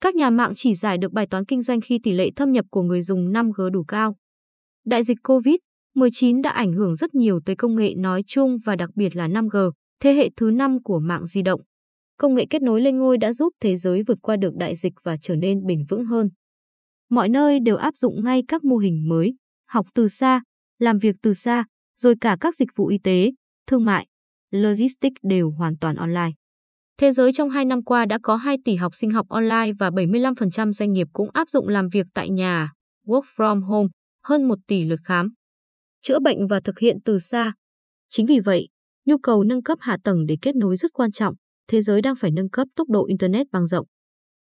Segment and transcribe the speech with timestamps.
[0.00, 2.64] Các nhà mạng chỉ giải được bài toán kinh doanh khi tỷ lệ thâm nhập
[2.70, 4.16] của người dùng 5G đủ cao.
[4.84, 8.90] Đại dịch COVID-19 đã ảnh hưởng rất nhiều tới công nghệ nói chung và đặc
[8.94, 11.60] biệt là 5G, thế hệ thứ 5 của mạng di động.
[12.16, 14.92] Công nghệ kết nối lên ngôi đã giúp thế giới vượt qua được đại dịch
[15.02, 16.28] và trở nên bền vững hơn.
[17.10, 19.34] Mọi nơi đều áp dụng ngay các mô hình mới,
[19.68, 20.42] học từ xa,
[20.78, 21.64] làm việc từ xa,
[21.96, 23.30] rồi cả các dịch vụ y tế,
[23.66, 24.06] thương mại,
[24.50, 26.30] logistics đều hoàn toàn online.
[26.98, 29.90] Thế giới trong 2 năm qua đã có 2 tỷ học sinh học online và
[29.90, 32.72] 75% doanh nghiệp cũng áp dụng làm việc tại nhà,
[33.06, 33.88] work from home,
[34.24, 35.28] hơn 1 tỷ lượt khám.
[36.02, 37.52] Chữa bệnh và thực hiện từ xa.
[38.08, 38.68] Chính vì vậy,
[39.06, 41.34] nhu cầu nâng cấp hạ tầng để kết nối rất quan trọng,
[41.68, 43.86] thế giới đang phải nâng cấp tốc độ Internet bằng rộng.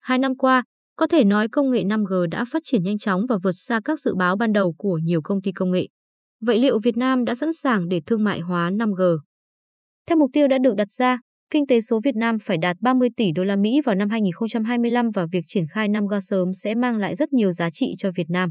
[0.00, 0.62] Hai năm qua,
[0.96, 4.00] có thể nói công nghệ 5G đã phát triển nhanh chóng và vượt xa các
[4.00, 5.88] dự báo ban đầu của nhiều công ty công nghệ.
[6.40, 9.18] Vậy liệu Việt Nam đã sẵn sàng để thương mại hóa 5G?
[10.06, 11.18] Theo mục tiêu đã được đặt ra,
[11.52, 15.10] kinh tế số Việt Nam phải đạt 30 tỷ đô la Mỹ vào năm 2025
[15.10, 18.30] và việc triển khai 5G sớm sẽ mang lại rất nhiều giá trị cho Việt
[18.30, 18.50] Nam.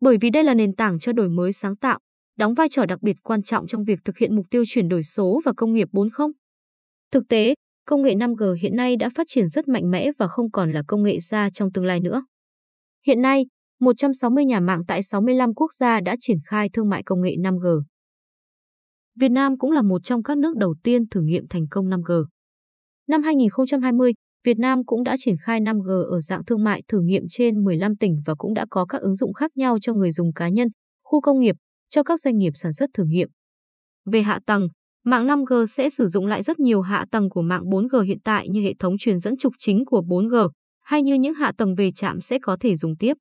[0.00, 1.98] Bởi vì đây là nền tảng cho đổi mới sáng tạo,
[2.36, 5.02] đóng vai trò đặc biệt quan trọng trong việc thực hiện mục tiêu chuyển đổi
[5.02, 6.30] số và công nghiệp 4.0.
[7.12, 7.54] Thực tế,
[7.86, 10.82] công nghệ 5G hiện nay đã phát triển rất mạnh mẽ và không còn là
[10.88, 12.22] công nghệ xa trong tương lai nữa.
[13.06, 13.46] Hiện nay,
[13.80, 17.82] 160 nhà mạng tại 65 quốc gia đã triển khai thương mại công nghệ 5G.
[19.20, 22.24] Việt Nam cũng là một trong các nước đầu tiên thử nghiệm thành công 5G.
[23.08, 24.12] Năm 2020,
[24.44, 27.96] Việt Nam cũng đã triển khai 5G ở dạng thương mại thử nghiệm trên 15
[27.96, 30.68] tỉnh và cũng đã có các ứng dụng khác nhau cho người dùng cá nhân,
[31.04, 31.56] khu công nghiệp,
[31.90, 33.28] cho các doanh nghiệp sản xuất thử nghiệm.
[34.12, 34.68] Về hạ tầng,
[35.04, 38.48] mạng 5G sẽ sử dụng lại rất nhiều hạ tầng của mạng 4G hiện tại
[38.48, 40.48] như hệ thống truyền dẫn trục chính của 4G,
[40.84, 43.14] hay như những hạ tầng về trạm sẽ có thể dùng tiếp.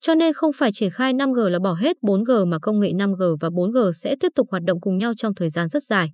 [0.00, 3.36] Cho nên không phải triển khai 5G là bỏ hết 4G mà công nghệ 5G
[3.40, 6.10] và 4G sẽ tiếp tục hoạt động cùng nhau trong thời gian rất dài.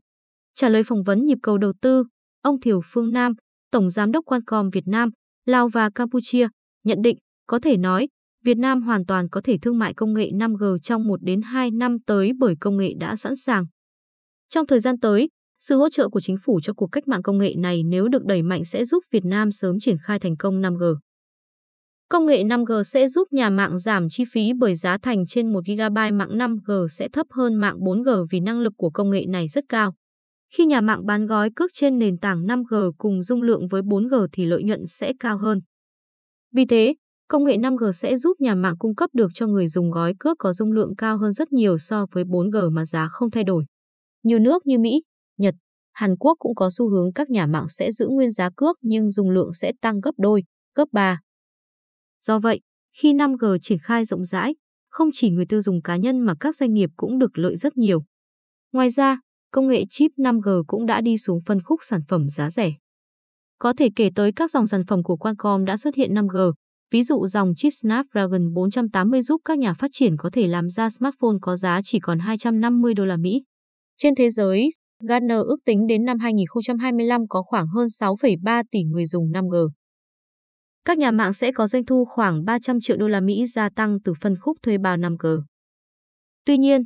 [0.55, 2.05] Trả lời phỏng vấn nhịp cầu đầu tư,
[2.42, 3.33] ông Thiều Phương Nam,
[3.70, 5.11] Tổng Giám đốc Qualcomm Việt Nam,
[5.47, 6.48] Lào và Campuchia,
[6.84, 8.08] nhận định, có thể nói,
[8.44, 11.70] Việt Nam hoàn toàn có thể thương mại công nghệ 5G trong 1 đến 2
[11.70, 13.66] năm tới bởi công nghệ đã sẵn sàng.
[14.49, 15.28] Trong thời gian tới,
[15.59, 18.25] sự hỗ trợ của chính phủ cho cuộc cách mạng công nghệ này nếu được
[18.25, 20.97] đẩy mạnh sẽ giúp Việt Nam sớm triển khai thành công 5G.
[22.09, 25.60] Công nghệ 5G sẽ giúp nhà mạng giảm chi phí bởi giá thành trên 1
[25.66, 29.49] GB mạng 5G sẽ thấp hơn mạng 4G vì năng lực của công nghệ này
[29.49, 29.94] rất cao.
[30.53, 34.26] Khi nhà mạng bán gói cước trên nền tảng 5G cùng dung lượng với 4G
[34.32, 35.60] thì lợi nhuận sẽ cao hơn.
[36.53, 36.94] Vì thế,
[37.28, 40.38] công nghệ 5G sẽ giúp nhà mạng cung cấp được cho người dùng gói cước
[40.38, 43.64] có dung lượng cao hơn rất nhiều so với 4G mà giá không thay đổi.
[44.22, 45.03] Nhiều nước như Mỹ,
[45.38, 45.54] Nhật,
[45.92, 49.10] Hàn Quốc cũng có xu hướng các nhà mạng sẽ giữ nguyên giá cước nhưng
[49.10, 50.44] dung lượng sẽ tăng gấp đôi,
[50.75, 51.20] gấp 3.
[52.20, 52.60] Do vậy,
[52.92, 54.54] khi 5G triển khai rộng rãi,
[54.88, 57.76] không chỉ người tiêu dùng cá nhân mà các doanh nghiệp cũng được lợi rất
[57.76, 58.04] nhiều.
[58.72, 59.20] Ngoài ra,
[59.50, 62.72] công nghệ chip 5G cũng đã đi xuống phân khúc sản phẩm giá rẻ.
[63.59, 66.53] Có thể kể tới các dòng sản phẩm của Qualcomm đã xuất hiện 5G,
[66.91, 70.91] ví dụ dòng chip Snapdragon 480 giúp các nhà phát triển có thể làm ra
[70.91, 73.44] smartphone có giá chỉ còn 250 đô la Mỹ.
[73.97, 74.70] Trên thế giới,
[75.03, 79.69] Gartner ước tính đến năm 2025 có khoảng hơn 6,3 tỷ người dùng 5G.
[80.84, 83.98] Các nhà mạng sẽ có doanh thu khoảng 300 triệu đô la Mỹ gia tăng
[84.04, 85.42] từ phân khúc thuê bao 5G.
[86.44, 86.82] Tuy nhiên,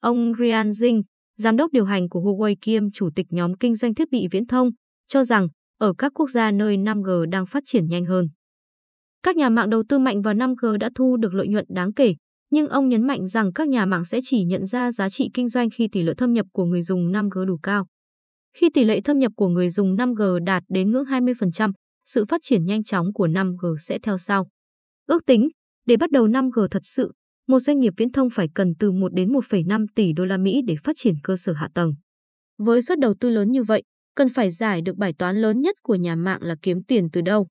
[0.00, 1.02] ông Ryan Jing,
[1.36, 4.46] giám đốc điều hành của Huawei kiêm chủ tịch nhóm kinh doanh thiết bị viễn
[4.46, 4.70] thông,
[5.08, 8.28] cho rằng ở các quốc gia nơi 5G đang phát triển nhanh hơn.
[9.22, 12.14] Các nhà mạng đầu tư mạnh vào 5G đã thu được lợi nhuận đáng kể,
[12.50, 15.48] nhưng ông nhấn mạnh rằng các nhà mạng sẽ chỉ nhận ra giá trị kinh
[15.48, 17.86] doanh khi tỷ lệ thâm nhập của người dùng 5G đủ cao.
[18.56, 21.72] Khi tỷ lệ thâm nhập của người dùng 5G đạt đến ngưỡng 20%,
[22.04, 24.48] sự phát triển nhanh chóng của 5G sẽ theo sau.
[25.06, 25.48] Ước tính,
[25.86, 27.12] để bắt đầu 5G thật sự,
[27.46, 30.60] một doanh nghiệp viễn thông phải cần từ 1 đến 1,5 tỷ đô la Mỹ
[30.66, 31.94] để phát triển cơ sở hạ tầng.
[32.58, 33.82] Với suất đầu tư lớn như vậy,
[34.14, 37.20] cần phải giải được bài toán lớn nhất của nhà mạng là kiếm tiền từ
[37.20, 37.46] đâu.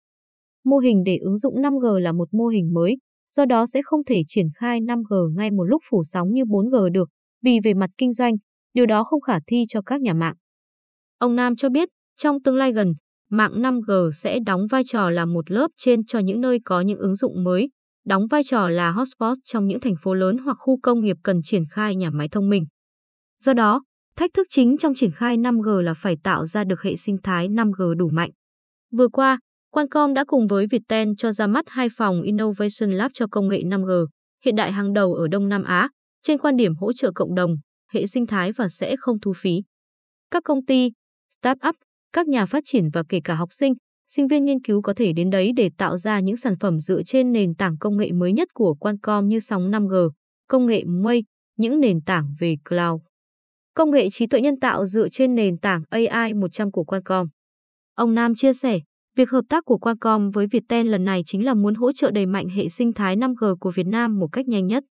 [0.66, 2.98] Mô hình để ứng dụng 5G là một mô hình mới,
[3.30, 6.90] do đó sẽ không thể triển khai 5G ngay một lúc phủ sóng như 4G
[6.92, 7.10] được,
[7.42, 8.34] vì về mặt kinh doanh,
[8.74, 10.36] điều đó không khả thi cho các nhà mạng.
[11.18, 12.94] Ông Nam cho biết, trong tương lai gần,
[13.30, 17.00] mạng 5G sẽ đóng vai trò là một lớp trên cho những nơi có những
[17.00, 17.70] ứng dụng mới,
[18.06, 21.42] đóng vai trò là hotspot trong những thành phố lớn hoặc khu công nghiệp cần
[21.44, 22.66] triển khai nhà máy thông minh.
[23.40, 23.84] Do đó,
[24.16, 27.50] thách thức chính trong triển khai 5G là phải tạo ra được hệ sinh thái
[27.50, 28.30] 5G đủ mạnh.
[28.92, 29.40] Vừa qua,
[29.74, 33.62] Qualcomm đã cùng với Viettel cho ra mắt hai phòng Innovation Lab cho công nghệ
[33.64, 34.06] 5G,
[34.46, 35.90] hiện đại hàng đầu ở Đông Nam Á,
[36.22, 37.56] trên quan điểm hỗ trợ cộng đồng,
[37.92, 39.62] hệ sinh thái và sẽ không thu phí.
[40.32, 40.92] Các công ty,
[41.40, 41.76] startup,
[42.14, 43.74] các nhà phát triển và kể cả học sinh,
[44.16, 47.04] sinh viên nghiên cứu có thể đến đấy để tạo ra những sản phẩm dựa
[47.04, 50.10] trên nền tảng công nghệ mới nhất của Qualcomm như sóng 5G,
[50.48, 51.24] công nghệ Mây,
[51.58, 53.02] những nền tảng về cloud.
[53.74, 57.30] Công nghệ trí tuệ nhân tạo dựa trên nền tảng AI 100 của Qualcomm.
[57.96, 58.80] Ông Nam chia sẻ,
[59.18, 62.26] Việc hợp tác của Qualcomm với Viettel lần này chính là muốn hỗ trợ đẩy
[62.26, 64.84] mạnh hệ sinh thái 5G của Việt Nam một cách nhanh nhất.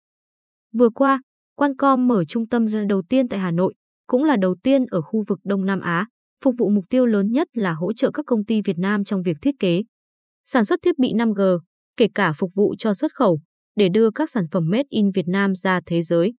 [0.72, 1.22] Vừa qua,
[1.56, 3.74] Qualcomm mở trung tâm đầu tiên tại Hà Nội,
[4.06, 6.06] cũng là đầu tiên ở khu vực Đông Nam Á,
[6.42, 9.22] phục vụ mục tiêu lớn nhất là hỗ trợ các công ty Việt Nam trong
[9.22, 9.82] việc thiết kế,
[10.44, 11.58] sản xuất thiết bị 5G,
[11.96, 13.40] kể cả phục vụ cho xuất khẩu,
[13.76, 16.34] để đưa các sản phẩm made in Việt Nam ra thế giới.